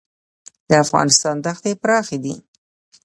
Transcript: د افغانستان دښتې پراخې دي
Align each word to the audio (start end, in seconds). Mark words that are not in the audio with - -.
د 0.69 0.71
افغانستان 0.83 1.35
دښتې 1.45 1.71
پراخې 1.81 2.17
دي 2.23 2.35